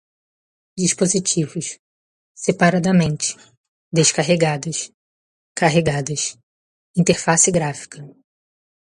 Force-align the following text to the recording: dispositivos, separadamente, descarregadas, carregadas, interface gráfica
dispositivos, 0.81 1.65
separadamente, 2.45 3.27
descarregadas, 3.99 4.77
carregadas, 5.59 6.21
interface 7.01 7.49
gráfica 7.57 7.99